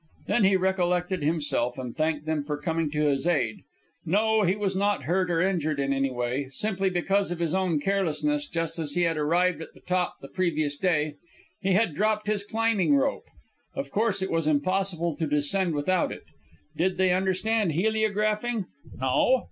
Then 0.25 0.45
he 0.45 0.55
recollected 0.55 1.21
himself 1.21 1.77
and 1.77 1.95
thanked 1.95 2.25
them 2.25 2.43
for 2.43 2.57
coming 2.57 2.89
to 2.89 3.01
his 3.05 3.27
aid. 3.27 3.57
No, 4.03 4.41
he 4.41 4.55
was 4.55 4.75
not 4.75 5.03
hurt 5.03 5.29
or 5.29 5.39
injured 5.39 5.79
in 5.79 5.93
any 5.93 6.09
way. 6.09 6.47
Simply 6.49 6.89
because 6.89 7.29
of 7.29 7.37
his 7.37 7.53
own 7.53 7.79
carelessness, 7.79 8.47
just 8.47 8.79
as 8.79 8.93
he 8.93 9.03
had 9.03 9.15
arrived 9.15 9.61
at 9.61 9.75
the 9.75 9.79
top 9.79 10.15
the 10.19 10.27
previous 10.27 10.75
day, 10.75 11.17
he 11.59 11.73
had 11.73 11.93
dropped 11.93 12.25
his 12.25 12.43
climbing 12.43 12.95
rope. 12.95 13.25
Of 13.75 13.91
course 13.91 14.23
it 14.23 14.31
was 14.31 14.47
impossible 14.47 15.15
to 15.17 15.27
descend 15.27 15.75
without 15.75 16.11
it. 16.11 16.23
Did 16.75 16.97
they 16.97 17.13
understand 17.13 17.73
heliographing? 17.73 18.65
No? 18.97 19.39